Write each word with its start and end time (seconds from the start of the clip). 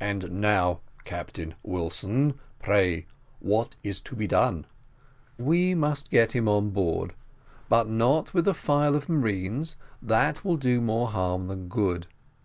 "And 0.00 0.40
now, 0.40 0.80
Captain 1.04 1.54
Wilson, 1.62 2.34
pray 2.58 3.06
what 3.38 3.76
is 3.84 4.00
to 4.00 4.16
be 4.16 4.26
done?" 4.26 4.66
"We 5.38 5.72
must 5.72 6.10
get 6.10 6.32
him 6.32 6.48
on 6.48 6.70
board, 6.70 7.14
but 7.68 7.88
not 7.88 8.34
with 8.34 8.48
a 8.48 8.54
file 8.54 8.96
of 8.96 9.08
marines 9.08 9.76
that 10.02 10.44
will 10.44 10.56
do 10.56 10.80
more 10.80 11.10
harm 11.12 11.46
than 11.46 11.68
good. 11.68 12.08